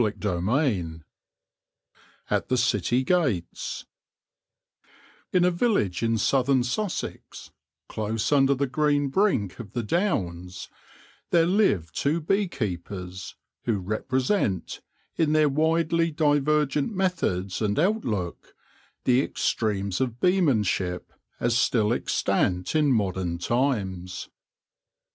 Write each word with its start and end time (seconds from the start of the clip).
CHAPTER 0.03 0.39
IY 0.41 1.03
AT 2.31 2.47
THE 2.49 2.57
CITY 2.57 3.03
GATES 3.03 3.85
IN 5.31 5.45
a 5.45 5.51
village 5.51 6.01
in 6.01 6.17
Southern 6.17 6.63
Sussex, 6.63 7.51
close 7.87 8.31
under 8.31 8.55
the 8.55 8.65
green 8.65 9.09
brink 9.09 9.59
of 9.59 9.73
the 9.73 9.83
Downs, 9.83 10.69
there 11.29 11.45
live 11.45 11.91
two 11.91 12.19
bee 12.19 12.47
keepers 12.47 13.35
who 13.65 13.77
represent, 13.77 14.81
in 15.17 15.33
their 15.33 15.49
widely 15.49 16.09
divergent 16.09 16.91
methods 16.91 17.61
and 17.61 17.77
outlook, 17.77 18.55
the 19.03 19.21
extremes 19.21 20.01
of 20.01 20.19
beemanship 20.19 21.11
as 21.39 21.55
still 21.55 21.93
extant 21.93 22.75
in 22.75 22.91
modern 22.91 23.37
times. 23.37 24.29